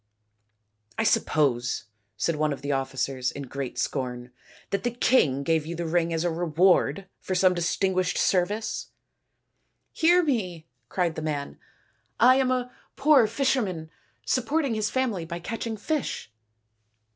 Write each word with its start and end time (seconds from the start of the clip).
"I 0.97 1.03
suppose," 1.03 1.83
said 2.17 2.35
one 2.35 2.51
of 2.51 2.63
the 2.63 2.71
officers 2.71 3.31
in 3.31 3.43
great 3.43 3.77
scorn," 3.77 4.31
that 4.71 4.81
the 4.83 4.89
king 4.89 5.43
gave 5.43 5.63
you 5.67 5.75
the 5.75 5.85
ring 5.85 6.11
as 6.11 6.23
a 6.23 6.31
reward 6.31 7.05
for 7.19 7.35
some 7.35 7.53
distinguished 7.53 8.17
service?"" 8.17 8.87
Hear 10.01 10.23
me," 10.23 10.65
cried 10.89 11.13
the 11.13 11.21
man;" 11.21 11.59
I 12.19 12.37
am 12.37 12.49
a 12.49 12.71
poor 12.95 13.27
fisher 13.27 13.61
man, 13.61 13.91
supporting 14.25 14.73
his 14.73 14.89
family 14.89 15.23
by 15.23 15.37
catching 15.37 15.77
fish." 15.77 16.31